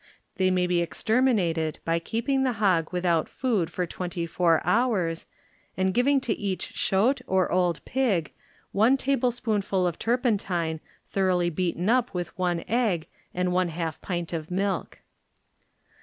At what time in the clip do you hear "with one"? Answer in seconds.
12.15-12.63